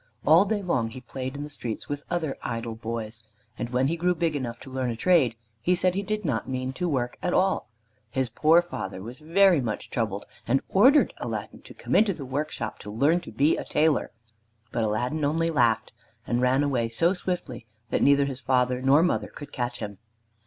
All 0.25 0.45
day 0.45 0.63
long 0.63 0.87
he 0.87 0.99
played 0.99 1.35
in 1.35 1.43
the 1.43 1.49
streets 1.51 1.87
with 1.87 2.03
other 2.09 2.35
idle 2.41 2.73
boys, 2.73 3.23
and 3.55 3.69
when 3.69 3.85
he 3.87 3.95
grew 3.95 4.15
big 4.15 4.35
enough 4.35 4.59
to 4.61 4.69
learn 4.71 4.89
a 4.89 4.95
trade 4.95 5.35
he 5.61 5.75
said 5.75 5.93
he 5.93 6.01
did 6.01 6.25
not 6.25 6.49
mean 6.49 6.73
to 6.73 6.89
work 6.89 7.19
at 7.21 7.35
all. 7.35 7.69
His 8.09 8.27
poor 8.27 8.63
father 8.63 8.99
was 9.03 9.19
very 9.19 9.61
much 9.61 9.91
troubled, 9.91 10.25
and 10.47 10.61
ordered 10.69 11.13
Aladdin 11.17 11.61
to 11.61 11.75
come 11.75 11.93
to 12.03 12.15
the 12.15 12.25
workshop 12.25 12.79
to 12.79 12.89
learn 12.89 13.19
to 13.19 13.31
be 13.31 13.55
a 13.57 13.63
tailor, 13.63 14.09
but 14.71 14.83
Aladdin 14.83 15.23
only 15.23 15.51
laughed, 15.51 15.93
and 16.25 16.41
ran 16.41 16.63
away 16.63 16.89
so 16.89 17.13
swiftly 17.13 17.67
that 17.91 18.01
neither 18.01 18.25
his 18.25 18.39
father 18.39 18.81
nor 18.81 19.03
mother 19.03 19.27
could 19.27 19.53
catch 19.53 19.77
him. 19.77 19.99